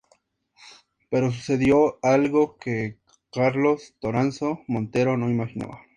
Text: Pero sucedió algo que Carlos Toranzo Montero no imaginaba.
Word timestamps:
Pero 1.11 1.29
sucedió 1.29 1.99
algo 2.01 2.57
que 2.57 2.97
Carlos 3.31 3.93
Toranzo 3.99 4.63
Montero 4.67 5.15
no 5.15 5.29
imaginaba. 5.29 5.83